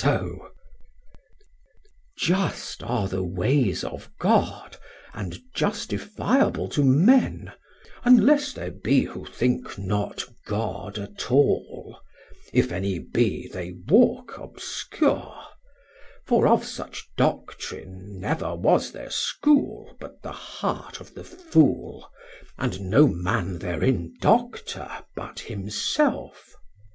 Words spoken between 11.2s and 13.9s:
all, If any be, they